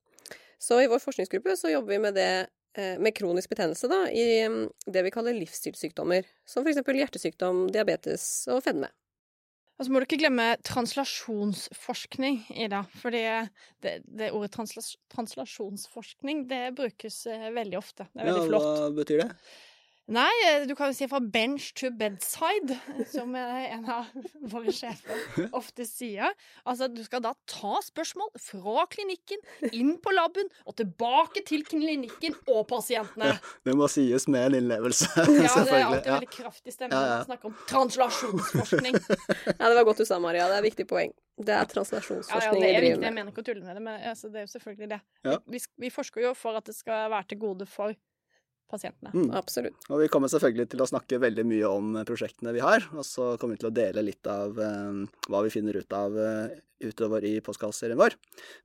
Så 0.60 0.82
i 0.82 0.86
vår 0.88 1.00
forskningsgruppe 1.00 1.56
så 1.56 1.72
jobber 1.72 1.96
vi 1.96 1.98
med 1.98 2.14
det 2.14 2.46
med 2.74 3.14
kronisk 3.14 3.52
betennelse 3.52 3.86
da, 3.86 4.00
i 4.10 4.48
mm, 4.50 4.64
det 4.90 5.04
vi 5.06 5.10
kaller 5.14 5.36
livsstilssykdommer, 5.38 6.24
som 6.44 6.66
f.eks. 6.66 6.80
hjertesykdom, 6.82 7.68
diabetes 7.70 8.48
og 8.50 8.64
fedme. 8.64 8.88
Og 9.74 9.86
så 9.86 9.90
må 9.90 9.98
du 9.98 10.06
ikke 10.06 10.20
glemme 10.20 10.52
translasjonsforskning, 10.62 12.44
Ida. 12.62 12.84
For 13.00 13.14
det, 13.14 13.50
det 13.82 14.30
ordet 14.30 14.52
translas, 14.54 14.92
translasjonsforskning, 15.10 16.44
det 16.50 16.76
brukes 16.78 17.24
eh, 17.26 17.48
veldig 17.54 17.80
ofte. 17.80 18.06
Det 18.12 18.22
er 18.22 18.30
veldig 18.30 18.44
ja, 18.44 18.50
flott. 18.52 18.68
Hva 18.68 18.92
betyr 19.00 19.24
det? 19.24 19.28
Nei, 20.12 20.32
eh, 20.50 20.66
du 20.68 20.74
kan 20.76 20.90
jo 20.90 20.96
si 20.98 21.06
fra 21.08 21.16
bench 21.32 21.70
to 21.80 21.88
bedside, 21.96 22.74
som 23.14 23.32
eh, 23.40 23.70
en 23.72 23.86
av 23.88 24.10
våre 24.52 24.72
sjefer 24.76 25.46
ofte 25.56 25.86
sier. 25.88 26.34
Altså, 26.68 26.90
du 26.92 27.00
skal 27.06 27.22
da 27.24 27.32
ta 27.48 27.78
spørsmål 27.86 28.28
fra 28.36 28.84
klinikken, 28.92 29.40
inn 29.72 29.94
på 30.04 30.12
laben, 30.12 30.50
og 30.68 30.76
tilbake 30.76 31.40
til 31.48 31.64
klinikken 31.64 32.36
og 32.52 32.66
pasientene. 32.68 33.32
Det 33.64 33.76
må 33.80 33.88
sies 33.88 34.28
med 34.28 34.50
en 34.50 34.58
innlevelse, 34.60 35.08
Ja, 35.44 35.56
det 35.64 35.72
er 35.72 35.86
alltid 35.88 36.12
veldig 36.12 36.32
kraftig 36.36 36.76
stemme 36.76 36.92
Ja, 36.92 37.00
når 37.00 37.08
ja. 37.08 37.16
man 37.16 37.28
snakker 37.32 37.52
om 37.52 37.58
translasjonsforskning. 37.72 39.00
Ja, 39.56 39.68
det 39.70 39.74
var 39.80 39.84
godt 39.88 40.04
du 40.04 40.08
sa, 40.08 40.20
Maria. 40.20 40.50
Det 40.52 40.58
er 40.58 40.64
et 40.66 40.68
viktig 40.72 40.86
poeng. 40.90 41.16
Det 41.40 41.48
er 41.50 41.62
Ja, 41.62 41.64
ja, 41.64 41.70
translasjonsforskning 41.72 42.60
det 42.60 42.68
er 42.76 42.80
vi 42.84 42.90
viktig, 42.90 43.00
med. 43.00 43.08
jeg 43.08 43.16
mener 43.16 43.32
ikke 43.32 43.42
å 43.42 43.46
tulle 43.48 43.64
med 43.64 43.78
det, 43.80 43.82
men 43.88 44.04
altså, 44.12 44.28
det 44.30 44.42
er 44.42 44.44
jo 44.44 44.52
selvfølgelig 44.52 44.90
det. 44.92 45.00
Ja. 45.26 45.38
Vi, 45.50 45.60
vi 45.86 45.90
forsker 45.96 46.28
jo 46.28 46.34
for 46.38 46.60
at 46.60 46.68
det 46.68 46.76
skal 46.76 47.08
være 47.10 47.32
til 47.32 47.40
gode 47.48 47.66
for 47.70 47.96
pasientene. 48.70 49.12
Mm. 49.14 49.32
Absolutt. 49.38 49.88
Og 49.90 50.02
vi 50.02 50.10
kommer 50.12 50.30
selvfølgelig 50.32 50.68
til 50.72 50.84
å 50.84 50.88
snakke 50.88 51.20
veldig 51.22 51.46
mye 51.48 51.70
om 51.70 51.98
prosjektene 52.08 52.54
vi 52.56 52.62
har, 52.64 52.86
og 52.94 53.06
så 53.06 53.34
kommer 53.40 53.56
vi 53.56 53.64
til 53.64 53.70
å 53.70 53.74
dele 53.76 54.06
litt 54.06 54.30
av 54.30 54.60
eh, 54.60 55.02
hva 55.28 55.42
vi 55.46 55.52
finner 55.54 55.80
ut 55.80 55.96
av 55.96 56.16
eh, 56.18 56.56
utover 56.84 57.24
i 57.28 57.36
postkasserien 57.44 58.00
vår. 58.00 58.16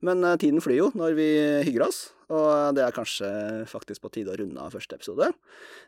Men 0.06 0.24
eh, 0.24 0.38
tiden 0.40 0.64
flyr 0.64 0.80
jo 0.80 0.88
når 0.98 1.18
vi 1.18 1.28
hygger 1.68 1.86
oss, 1.88 2.02
og 2.30 2.76
det 2.78 2.86
er 2.86 2.96
kanskje 2.96 3.30
faktisk 3.70 4.04
på 4.04 4.12
tide 4.14 4.34
å 4.34 4.40
runde 4.40 4.62
av 4.62 4.74
første 4.74 4.98
episode. 4.98 5.30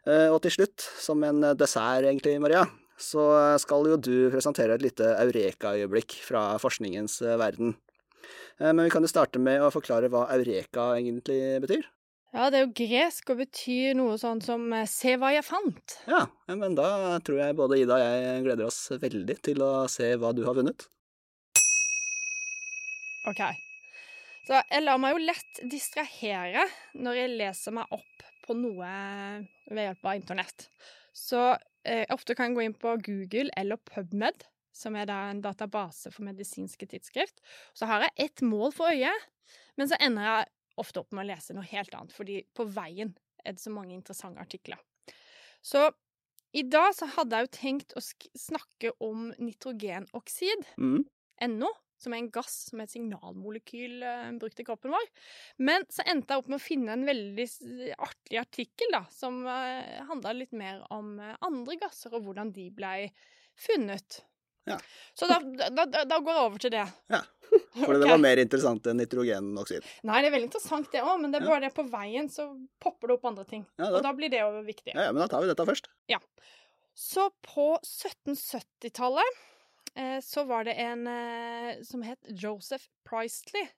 Eh, 0.07 0.29
og 0.29 0.41
til 0.45 0.59
slutt, 0.59 0.87
som 1.03 1.23
en 1.27 1.53
dessert 1.59 2.07
egentlig, 2.09 2.39
Maria, 2.43 2.67
så 3.03 3.25
skal 3.61 3.89
jo 3.91 3.99
du 3.99 4.17
presentere 4.33 4.77
et 4.77 4.85
lite 4.85 5.07
eureka-øyeblikk 5.25 6.21
fra 6.27 6.53
forskningens 6.63 7.21
eh, 7.25 7.39
verden. 7.41 7.75
Eh, 8.59 8.71
men 8.71 8.85
vi 8.87 8.93
kan 8.93 9.05
jo 9.05 9.11
starte 9.11 9.43
med 9.43 9.63
å 9.63 9.73
forklare 9.75 10.11
hva 10.13 10.29
eureka 10.37 10.93
egentlig 10.99 11.41
betyr. 11.65 11.89
Ja, 12.33 12.47
det 12.49 12.59
er 12.59 12.63
jo 12.65 12.77
gresk 12.79 13.29
og 13.35 13.43
betyr 13.43 13.97
noe 13.99 14.15
sånn 14.17 14.39
som 14.41 14.63
eh, 14.73 14.89
'se 14.89 15.19
hva 15.21 15.35
jeg 15.35 15.45
fant'. 15.45 15.99
Ja, 16.09 16.23
ja, 16.49 16.55
men 16.57 16.73
da 16.79 17.19
tror 17.21 17.43
jeg 17.43 17.59
både 17.59 17.77
Ida 17.83 17.99
og 17.99 18.05
jeg 18.07 18.45
gleder 18.47 18.71
oss 18.71 18.79
veldig 19.03 19.37
til 19.45 19.61
å 19.61 19.73
se 19.93 20.09
hva 20.17 20.31
du 20.33 20.41
har 20.47 20.57
vunnet. 20.57 20.87
OK. 23.29 23.43
Så 24.47 24.63
jeg 24.63 24.83
lar 24.83 24.99
meg 24.99 25.13
jo 25.13 25.27
lett 25.27 25.61
distrahere 25.71 26.65
når 26.97 27.21
jeg 27.21 27.35
leser 27.37 27.77
meg 27.77 27.93
opp 27.95 28.25
på 28.47 28.57
noe 28.57 28.95
ved 29.69 29.85
hjelp 29.85 30.09
av 30.09 30.17
internett. 30.17 30.67
Så 31.13 31.43
jeg 31.85 32.09
ofte 32.17 32.35
kan 32.39 32.57
gå 32.57 32.65
inn 32.65 32.75
på 32.75 32.97
Google 33.05 33.53
eller 33.61 33.77
PubMed, 33.93 34.49
som 34.73 34.97
er 34.97 35.07
da 35.07 35.21
en 35.29 35.45
database 35.45 36.11
for 36.11 36.25
medisinske 36.27 36.89
tidsskrift. 36.89 37.45
Så 37.77 37.87
har 37.93 38.09
jeg 38.09 38.17
ett 38.25 38.43
mål 38.43 38.73
for 38.75 38.89
øyet, 38.89 39.29
men 39.77 39.93
så 39.93 40.01
ender 40.01 40.27
jeg 40.27 40.51
ofte 40.81 41.03
opp 41.03 41.13
med 41.13 41.25
å 41.25 41.31
lese 41.33 41.57
noe 41.57 41.69
helt 41.69 41.95
annet, 41.97 42.15
fordi 42.15 42.41
på 42.57 42.67
veien 42.71 43.13
er 43.45 43.57
det 43.57 43.63
så 43.63 43.73
mange 43.75 43.95
interessante 43.97 44.43
artikler. 44.43 44.81
Så 45.63 45.91
i 46.53 46.65
dag 46.69 46.93
så 46.97 47.09
hadde 47.15 47.39
jeg 47.39 47.47
jo 47.47 47.55
tenkt 47.57 47.95
å 47.97 48.03
snakke 48.03 48.93
om 49.01 49.31
nitrogenoksid, 49.41 50.67
Mm. 50.77 51.05
NO, 51.49 51.69
som 51.99 52.13
er 52.15 52.21
en 52.23 52.31
gass 52.31 52.69
som 52.69 52.81
er 52.81 52.87
et 52.87 52.93
signalmolekyl 52.93 54.03
uh, 54.05 54.29
brukt 54.39 54.61
i 54.61 54.67
kroppen 54.67 54.93
vår. 54.95 55.07
Men 55.59 55.87
så 55.91 56.05
endte 56.07 56.35
jeg 56.35 56.43
opp 56.43 56.51
med 56.53 56.61
å 56.61 56.63
finne 56.63 56.95
en 56.95 57.07
veldig 57.07 57.47
artig 57.97 58.39
artikkel 58.39 58.93
da, 58.95 59.05
som 59.11 59.41
uh, 59.47 60.03
handla 60.11 60.35
litt 60.37 60.53
mer 60.55 60.85
om 60.95 61.17
uh, 61.23 61.35
andre 61.47 61.79
gasser 61.81 62.15
og 62.15 62.27
hvordan 62.27 62.53
de 62.55 62.69
blei 62.75 63.09
funnet. 63.59 64.21
Ja. 64.69 64.79
Så 65.19 65.27
da, 65.27 65.41
da, 65.71 65.87
da, 65.87 66.19
går 66.19 66.37
jeg 66.37 66.43
over 66.47 66.63
til 66.63 66.73
det. 66.75 66.85
Ja. 67.11 67.21
For 67.75 67.93
det 67.93 68.05
okay. 68.05 68.11
var 68.13 68.21
mer 68.23 68.41
interessant 68.41 68.87
enn 68.89 69.01
nitrogenoksid. 69.03 69.87
Nei, 70.09 70.21
det 70.23 70.31
er 70.31 70.35
veldig 70.37 70.49
interessant 70.49 70.91
det 70.95 71.03
òg, 71.03 71.17
men 71.21 71.33
det 71.33 71.41
er 71.41 71.47
Ja. 71.47 71.53
bare 71.53 71.67
det 71.67 71.75
på 71.77 71.85
veien 71.91 72.31
så 72.33 72.47
popper 72.81 73.11
det 73.11 73.17
opp 73.19 73.27
andre 73.33 73.45
ting. 73.49 73.67
Ja, 73.81 73.91
Og 73.91 74.03
da, 74.07 74.13
blir 74.17 74.33
det 74.33 74.41
jo 74.41 74.63
viktig. 74.65 74.95
ja, 74.95 75.09
ja, 75.09 75.13
men 75.13 75.25
da 75.25 75.29
tar 75.33 75.43
vi 75.45 75.51
dette 75.51 75.67
først. 75.69 75.91
Ja. 76.09 76.21
Så 76.95 77.31
på 77.45 77.79
1770-tallet 77.83 79.41
eh, 79.97 80.19
så 80.25 80.45
var 80.49 80.65
det 80.69 80.77
en 80.81 81.07
eh, 81.09 81.83
som 81.83 82.05
het 82.07 82.29
Joseph 82.29 82.87
Priestley. 83.09 83.69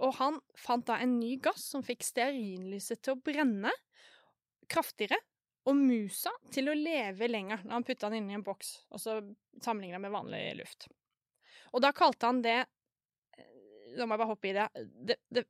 Og 0.00 0.16
han 0.16 0.40
fant 0.56 0.86
da 0.88 0.96
en 0.98 1.18
ny 1.20 1.36
gass 1.44 1.66
som 1.72 1.84
fikk 1.84 2.02
stearinlyset 2.06 3.02
til 3.04 3.16
å 3.16 3.20
brenne 3.20 3.72
kraftigere, 4.70 5.18
og 5.70 5.78
musa 5.78 6.32
til 6.52 6.70
å 6.70 6.76
leve 6.76 7.28
lenger 7.30 7.62
når 7.64 7.76
han 7.76 7.86
putta 7.86 8.10
den 8.10 8.24
inn 8.24 8.34
i 8.34 8.36
en 8.38 8.44
boks, 8.46 8.74
og 8.90 9.02
så 9.02 9.20
sammenligna 9.62 10.00
med 10.02 10.14
vanlig 10.14 10.42
luft. 10.58 10.88
Og 11.70 11.82
da 11.84 11.94
kalte 11.96 12.26
han 12.26 12.44
det 12.44 12.60
Nå 13.90 13.96
Da 13.98 14.06
må 14.06 14.14
jeg 14.14 14.20
bare 14.20 14.30
hoppe 14.30 14.46
i 14.46 14.52
det. 14.54 14.64
The, 15.08 15.14
the, 15.34 15.42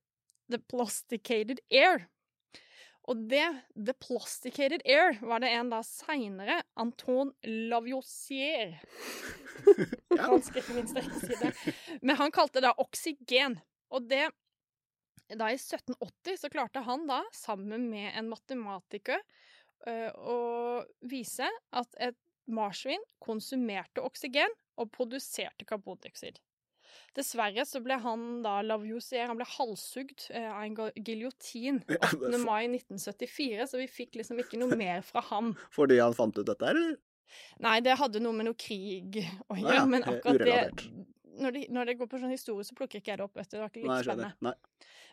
the 0.49 0.59
plasticated 0.71 1.61
air. 1.69 2.07
Og 3.11 3.17
det, 3.31 3.47
The 3.75 3.95
Plasticated 3.99 4.83
Air, 4.85 5.17
var 5.21 5.41
det 5.43 5.51
en 5.57 5.71
da 5.73 5.81
seinere, 5.87 6.61
Anton 6.79 7.33
Lavoisier 7.43 8.77
Ganske 10.21 10.61
ikke 10.61 10.77
minst, 10.77 10.97
jeg 10.97 11.09
ikke. 11.35 11.75
Men 12.05 12.21
han 12.21 12.35
kalte 12.35 12.61
det 12.61 12.69
da 12.69 12.75
oksygen. 12.81 13.59
Og 13.91 14.07
det 14.11 14.29
Da 15.31 15.51
i 15.51 15.59
1780 15.59 16.41
så 16.43 16.51
klarte 16.51 16.85
han 16.87 17.07
da, 17.07 17.23
sammen 17.35 17.89
med 17.91 18.13
en 18.19 18.31
matematiker, 18.31 19.21
å 19.89 20.83
vise 21.09 21.49
at 21.77 21.97
et 22.03 22.19
marsvin 22.51 23.03
konsumerte 23.23 24.03
oksygen 24.03 24.53
og 24.81 24.91
produserte 24.95 25.67
karbondioksid. 25.69 26.41
Dessverre 27.15 27.65
så 27.67 27.81
ble 27.83 27.97
han 28.03 28.41
da 28.45 28.61
Lavoisier 28.67 29.29
han 29.31 29.39
ble 29.39 29.47
halshugd 29.47 30.27
eh, 30.35 30.47
av 30.51 30.63
en 30.65 31.05
giljotin 31.07 31.81
8. 31.87 32.33
mai 32.43 32.67
1974, 32.67 33.69
så 33.71 33.81
vi 33.81 33.87
fikk 33.91 34.19
liksom 34.21 34.43
ikke 34.43 34.59
noe 34.61 34.79
mer 34.79 35.05
fra 35.07 35.23
ham. 35.31 35.55
Fordi 35.77 36.01
han 36.03 36.17
fant 36.19 36.39
ut 36.39 36.47
dette 36.47 36.71
eller? 36.71 36.99
Nei, 37.63 37.77
det 37.87 37.95
hadde 38.01 38.23
noe 38.23 38.35
med 38.35 38.49
noe 38.49 38.59
krig 38.59 39.21
å 39.47 39.59
gjøre, 39.59 39.77
ja, 39.77 39.87
men 39.87 40.03
akkurat 40.03 40.43
akkurat 40.43 40.83
det 40.83 41.07
når 41.41 41.55
det, 41.55 41.61
når 41.73 41.89
det 41.89 41.95
går 42.01 42.09
på 42.11 42.19
sånn 42.21 42.35
historie, 42.35 42.67
så 42.67 42.77
plukker 42.77 43.01
ikke 43.01 43.15
jeg 43.15 43.21
det 43.21 43.25
opp. 43.25 43.39
Det 43.39 43.61
var 43.61 43.71
ikke 43.71 43.85
like 43.85 44.03
spennende. 44.05 44.53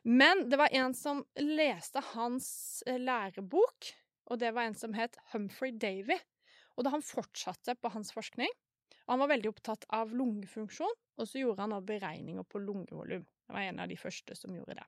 Men 0.08 0.44
det 0.52 0.60
var 0.60 0.74
en 0.76 0.96
som 0.98 1.22
leste 1.40 2.02
hans 2.14 2.50
eh, 2.88 3.00
lærebok, 3.00 3.92
og 4.28 4.40
det 4.42 4.52
var 4.56 4.68
en 4.68 4.78
som 4.78 4.96
het 4.98 5.18
Humphrey 5.32 5.74
Davy. 5.80 6.18
Og 6.78 6.86
da 6.86 6.94
han 6.94 7.06
fortsatte 7.06 7.74
på 7.82 7.92
hans 7.94 8.12
forskning, 8.14 8.52
og 9.08 9.14
han 9.14 9.22
var 9.24 9.32
veldig 9.32 9.50
opptatt 9.50 9.88
av 9.96 10.12
lungefunksjon, 10.14 10.98
og 11.18 11.26
så 11.26 11.42
gjorde 11.42 11.64
han 11.64 11.74
også 11.78 11.90
beregninger 11.90 12.46
på 12.46 12.62
lungevolum. 12.62 13.24
Det 13.24 13.56
var 13.56 13.66
en 13.66 13.82
av 13.82 13.90
de 13.90 13.98
første 13.98 14.36
som 14.38 14.54
gjorde 14.54 14.76
det. 14.78 14.86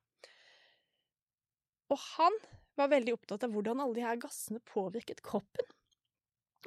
Og 1.89 1.97
han 2.17 2.35
var 2.77 2.91
veldig 2.91 3.15
opptatt 3.15 3.47
av 3.47 3.55
hvordan 3.55 3.81
alle 3.81 3.97
de 3.97 4.05
her 4.05 4.19
gassene 4.21 4.61
påvirket 4.69 5.23
kroppen. 5.25 5.65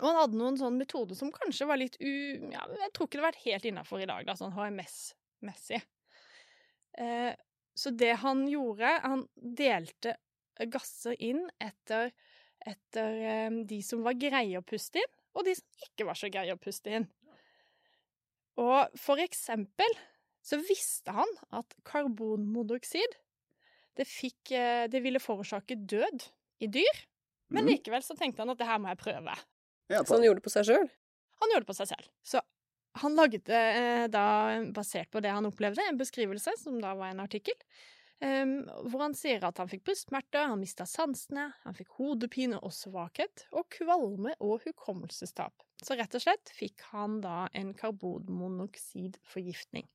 Og 0.01 0.07
han 0.09 0.19
hadde 0.23 0.41
noen 0.41 0.57
sånn 0.57 0.79
metoder 0.81 1.17
som 1.19 1.33
kanskje 1.35 1.69
var 1.69 1.79
litt 1.81 1.99
u... 2.01 2.11
Ja, 2.53 2.65
jeg 2.81 2.93
tror 2.97 3.09
ikke 3.09 3.21
det 3.21 3.27
vært 3.29 3.45
helt 3.45 3.69
innafor 3.69 4.03
i 4.03 4.09
dag, 4.09 4.25
da, 4.27 4.37
sånn 4.39 4.55
HMS-messig. 4.57 5.83
Eh, 6.99 7.33
så 7.77 7.93
det 7.97 8.11
han 8.21 8.43
gjorde 8.51 8.89
Han 9.01 9.23
delte 9.37 10.19
gasser 10.69 11.17
inn 11.25 11.47
etter, 11.63 12.11
etter 12.67 13.19
eh, 13.33 13.51
de 13.69 13.81
som 13.83 14.03
var 14.05 14.15
greie 14.21 14.59
å 14.59 14.65
puste 14.67 15.01
inn, 15.03 15.13
og 15.35 15.45
de 15.49 15.55
som 15.57 15.87
ikke 15.89 16.07
var 16.09 16.19
så 16.19 16.29
greie 16.33 16.55
å 16.55 16.61
puste 16.61 16.93
inn. 16.93 17.07
Og 18.61 18.93
for 19.01 19.21
eksempel 19.23 19.95
så 20.45 20.59
visste 20.61 21.15
han 21.15 21.29
at 21.55 21.73
karbonmonoksid 21.89 23.17
det, 23.97 24.07
fikk, 24.09 24.53
eh, 24.57 24.87
det 24.93 25.03
ville 25.05 25.21
forårsake 25.23 25.77
død 25.89 26.27
i 26.65 26.69
dyr, 26.73 27.03
men 27.53 27.65
Mhm. 27.65 27.73
likevel 27.75 28.03
så 28.03 28.17
tenkte 28.17 28.39
han 28.41 28.51
at 28.51 28.59
det 28.59 28.67
her 28.67 28.79
må 28.79 28.89
jeg 28.89 28.99
prøve. 28.99 29.35
Ja, 29.91 30.03
Så 30.03 30.15
han 30.17 30.23
gjorde 30.25 30.41
det 30.41 30.45
på 30.49 30.51
seg 30.55 30.65
sjøl? 30.65 30.89
Han 31.41 31.51
gjorde 31.51 31.67
det 31.67 31.73
på 31.73 31.77
seg 31.77 31.89
selv. 31.89 32.09
Så 32.25 32.41
han 32.95 33.17
lagde 33.17 33.49
eh, 33.51 34.07
da, 34.09 34.63
basert 34.73 35.11
på 35.11 35.21
det 35.21 35.31
han 35.31 35.45
opplevde, 35.47 35.81
en 35.89 35.99
beskrivelse, 35.99 36.57
som 36.59 36.79
da 36.81 36.95
var 36.95 37.11
en 37.11 37.21
artikkel, 37.21 37.55
em, 38.25 38.53
hvor 38.89 39.01
han 39.05 39.15
sier 39.19 39.41
at 39.47 39.59
han 39.61 39.71
fikk 39.71 39.85
brystsmerter, 39.89 40.43
han 40.51 40.61
mista 40.61 40.85
sansene, 40.89 41.45
han 41.65 41.77
fikk 41.77 41.91
hodepine 41.99 42.59
og 42.63 42.73
svakhet, 42.75 43.37
og 43.53 43.65
kvalme 43.75 44.33
og 44.41 44.61
hukommelsestap. 44.67 45.55
Så 45.83 45.95
rett 45.99 46.15
og 46.15 46.23
slett 46.25 46.47
fikk 46.55 46.79
han 46.93 47.21
da 47.25 47.39
en 47.59 47.71
karbonmonoksidforgiftning. 47.79 49.87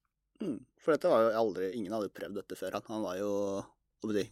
Mm. 0.43 0.59
For 0.83 0.89
dette 0.93 1.09
var 1.09 1.19
jo 1.25 1.29
aldri 1.39 1.63
Ingen 1.73 1.93
hadde 1.95 2.13
prøvd 2.13 2.35
dette 2.37 2.55
før. 2.59 2.71
Han, 2.77 2.85
han 2.91 3.05
var 3.05 3.15
jo 3.17 3.31
si, 4.13 4.23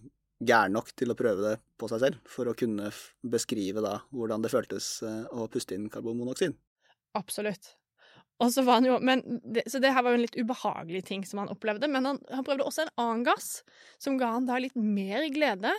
gæren 0.46 0.75
nok 0.75 0.92
til 0.94 1.12
å 1.12 1.18
prøve 1.18 1.42
det 1.48 1.56
på 1.80 1.90
seg 1.90 2.00
selv, 2.04 2.18
for 2.30 2.46
å 2.52 2.58
kunne 2.58 2.92
beskrive 3.24 3.82
da 3.84 3.96
hvordan 4.12 4.44
det 4.44 4.54
føltes 4.54 4.86
eh, 5.08 5.24
å 5.32 5.48
puste 5.52 5.75
inn 5.78 5.90
karbonmonoksid. 5.92 6.54
Absolutt. 7.16 7.75
Og 8.44 8.51
så 8.51 8.65
var 8.68 8.82
han 8.82 8.88
jo, 8.89 8.96
men 9.00 9.22
det, 9.44 9.63
så 9.72 9.80
det 9.80 9.94
her 9.96 10.04
var 10.04 10.12
jo 10.12 10.20
en 10.20 10.25
litt 10.25 10.36
ubehagelig 10.36 11.06
ting 11.08 11.22
som 11.27 11.39
han 11.44 11.51
opplevde. 11.54 11.88
Men 11.92 12.10
han, 12.10 12.20
han 12.27 12.48
prøvde 12.48 12.68
også 12.68 12.84
en 12.86 12.96
annen 13.00 13.24
gass, 13.27 13.62
som 14.01 14.18
ga 14.20 14.34
han 14.34 14.50
da 14.50 14.60
litt 14.60 14.75
mer 14.75 15.27
glede. 15.32 15.72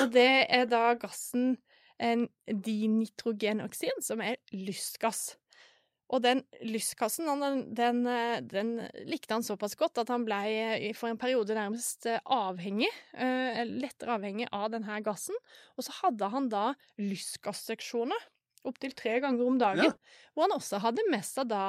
Og 0.00 0.10
det 0.14 0.30
er 0.50 0.66
da 0.70 0.92
gassen 0.98 1.54
en 2.02 2.26
dinitrogenoksid, 2.46 4.02
som 4.02 4.22
er 4.24 4.40
lystgass. 4.50 5.36
Og 6.12 6.20
den 6.20 6.42
lystgassen, 6.66 7.30
den, 7.40 7.62
den, 7.72 8.02
eh, 8.10 8.42
den 8.44 8.74
likte 9.08 9.38
han 9.38 9.46
såpass 9.46 9.78
godt 9.80 10.02
at 10.02 10.10
han 10.12 10.26
ble 10.26 10.90
for 10.98 11.08
en 11.08 11.20
periode 11.20 11.56
nærmest 11.56 12.04
eh, 12.10 12.20
avhengig, 12.28 12.90
eh, 13.16 13.62
lettere 13.64 14.18
avhengig 14.18 14.50
av 14.52 14.68
denne 14.74 14.98
gassen. 15.06 15.38
Og 15.78 15.86
så 15.86 15.94
hadde 16.02 16.28
han 16.34 16.50
da 16.52 16.66
lystgasseksjoner 17.00 18.28
opptil 18.68 18.94
tre 18.98 19.18
ganger 19.22 19.46
om 19.46 19.60
dagen. 19.60 19.90
Ja. 19.90 20.28
Hvor 20.32 20.46
han 20.46 20.56
også 20.56 20.80
hadde 20.82 21.04
med 21.10 21.24
seg 21.26 21.50
da 21.52 21.64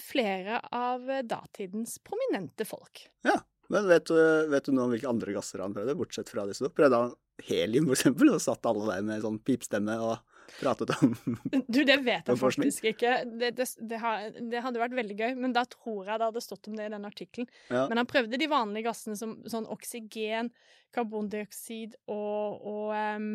flere 0.00 0.60
av 0.72 1.10
eh, 1.10 1.24
datidens 1.28 1.98
prominente 2.04 2.64
folk. 2.64 3.04
Ja, 3.26 3.40
Men 3.68 3.88
vet 3.88 4.06
du, 4.08 4.16
vet 4.48 4.64
du 4.64 4.72
noe 4.72 4.86
om 4.88 4.94
hvilke 4.94 5.10
andre 5.10 5.34
gasser 5.36 5.60
han 5.60 5.74
prøvde, 5.76 5.96
bortsett 5.98 6.30
fra 6.32 6.46
disse 6.48 6.64
to? 6.64 6.72
Prøvde 6.72 7.02
han 7.02 7.12
helium, 7.44 7.90
for 7.90 7.98
eksempel, 7.98 8.32
og 8.32 8.42
satt 8.42 8.66
alle 8.66 8.86
der 8.88 9.04
med 9.06 9.22
sånn 9.22 9.38
pipstemme 9.44 9.98
og 10.02 10.16
pratet 10.58 10.94
om 10.96 11.12
Du, 11.68 11.82
det 11.84 11.98
vet 12.06 12.30
jeg 12.30 12.40
faktisk 12.40 12.88
ikke. 12.92 13.12
Det, 13.28 13.52
det, 13.58 13.68
det, 13.90 14.00
har, 14.02 14.30
det 14.40 14.62
hadde 14.64 14.82
vært 14.82 14.96
veldig 14.96 15.18
gøy, 15.18 15.36
men 15.44 15.54
da 15.56 15.66
tror 15.68 16.08
jeg 16.08 16.16
det 16.16 16.30
hadde 16.30 16.44
stått 16.44 16.70
om 16.70 16.78
det 16.78 16.88
i 16.88 16.94
den 16.94 17.06
artikkelen. 17.08 17.50
Ja. 17.68 17.84
Men 17.90 18.02
han 18.02 18.08
prøvde 18.10 18.40
de 18.40 18.50
vanlige 18.50 18.88
gassene 18.88 19.18
som 19.20 19.36
sånn 19.48 19.68
oksygen, 19.70 20.50
karbondioksid 20.96 21.98
og, 22.08 22.64
og 22.64 22.96
em, 22.96 23.30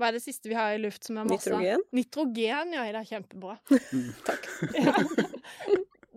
Hva 0.00 0.08
er 0.08 0.16
det 0.16 0.22
siste 0.24 0.48
vi 0.48 0.56
har 0.56 0.74
i 0.74 0.80
luft 0.82 1.04
som 1.04 1.18
er 1.20 1.26
masse? 1.28 1.50
Nitrogen? 1.50 1.82
Nitrogen, 1.92 2.72
ja. 2.74 2.84
Det 2.92 3.00
er 3.02 3.10
kjempebra. 3.12 3.58
Takk. 4.28 4.50
Ja. 4.78 4.96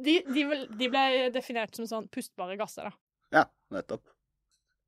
De, 0.05 0.19
de, 0.27 0.41
de 0.75 0.87
ble 0.91 1.01
definert 1.33 1.73
som 1.77 1.85
sånn 1.87 2.09
pustbare 2.11 2.57
gasser, 2.59 2.89
da. 2.91 2.91
Ja, 3.33 3.43
nettopp. 3.73 4.01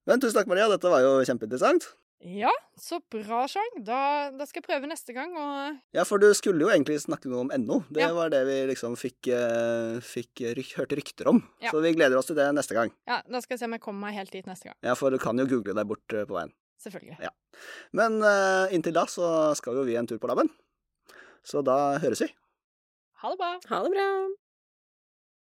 Men 0.05 0.19
tusen 0.21 0.35
takk, 0.35 0.49
Maria. 0.51 0.67
Dette 0.69 0.91
var 0.91 0.99
jo 1.01 1.13
kjempeinteressant. 1.25 1.87
Ja, 2.27 2.51
så 2.77 2.99
bra, 3.13 3.39
Chang. 3.49 3.71
Da, 3.87 4.01
da 4.35 4.45
skal 4.49 4.59
jeg 4.61 4.67
prøve 4.67 4.89
neste 4.91 5.15
gang, 5.15 5.31
og 5.39 5.79
Ja, 5.95 6.03
for 6.05 6.19
du 6.21 6.27
skulle 6.37 6.65
jo 6.67 6.69
egentlig 6.73 6.99
snakke 7.05 7.31
noe 7.31 7.45
om 7.45 7.51
NO. 7.63 7.79
Det 7.89 8.03
Ja. 8.03 8.11
var 8.13 8.29
det 8.35 8.43
vi 8.49 8.59
liksom 8.73 8.97
fikk, 8.99 9.31
eh, 9.31 9.97
fikk 10.05 10.43
ryk, 10.59 10.75
hørte 10.81 10.99
rykter 10.99 11.31
om. 11.31 11.41
Ja. 11.63 11.71
Så 11.71 11.81
vi 11.81 11.95
gleder 11.95 12.19
oss 12.19 12.27
til 12.29 12.35
det 12.37 12.51
neste 12.59 12.75
gang. 12.77 12.91
ja, 13.07 13.21
da 13.31 13.39
skal 13.41 13.55
jeg 13.55 13.63
se 13.63 13.69
om 13.71 13.77
jeg 13.79 13.81
kommer 13.87 14.09
meg 14.09 14.19
helt 14.19 14.31
dit 14.35 14.45
neste 14.45 14.69
gang. 14.69 14.75
Ja, 14.83 14.93
for 14.99 15.09
du 15.09 15.17
kan 15.23 15.39
jo 15.39 15.47
google 15.47 15.73
deg 15.79 15.87
bort 15.87 16.13
eh, 16.13 16.25
på 16.27 16.35
veien. 16.35 16.51
Selvfølgelig. 16.81 17.17
Men 17.97 18.19
uh, 18.21 18.73
inntil 18.73 18.95
da 18.95 19.07
så 19.09 19.53
skal 19.57 19.79
jo 19.79 19.85
vi 19.87 19.97
en 19.97 20.09
tur 20.09 20.19
på 20.21 20.29
laben. 20.29 20.51
Så 21.47 21.63
da 21.65 21.97
høres 22.03 22.21
vi. 22.21 22.29
Ha 23.23 23.31
det 23.33 23.39
bra. 23.39 23.53
Ha 23.71 23.79
det 23.85 23.93
bra. 23.95 24.09